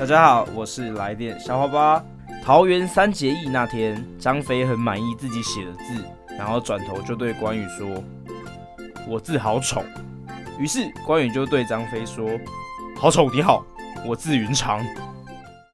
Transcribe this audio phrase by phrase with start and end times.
[0.00, 2.04] 大家好，我是来电小花花。
[2.42, 6.02] 桃园三结义那天，张飞很满意自己写的字，
[6.38, 8.02] 然后转头就对关羽说
[9.06, 9.84] ：“我字好丑。”
[10.58, 12.26] 于是关羽就对张飞说
[12.96, 13.62] ：“好丑，你好，
[14.06, 14.82] 我字云长。”